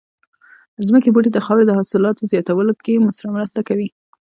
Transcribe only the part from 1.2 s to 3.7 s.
د خاورې د حاصل زياتولو کې مرسته